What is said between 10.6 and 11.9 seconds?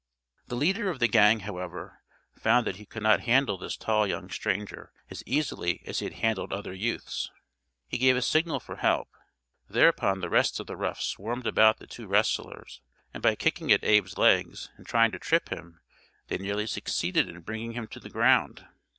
the roughs swarmed about the